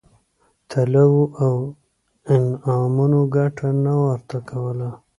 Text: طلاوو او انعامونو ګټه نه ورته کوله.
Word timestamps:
طلاوو 0.69 1.23
او 1.45 1.55
انعامونو 2.35 3.19
ګټه 3.35 3.67
نه 3.83 3.93
ورته 4.05 4.37
کوله. 4.49 4.89